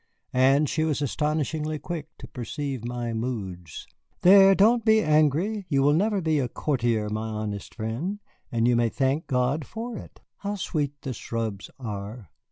[0.33, 3.85] And she was astonishingly quick to perceive my moods.
[4.23, 5.67] "There, don't be angry.
[5.69, 8.17] You will never be a courtier, my honest friend,
[8.51, 10.19] and you may thank God for it.
[10.37, 12.31] How sweet the shrubs are!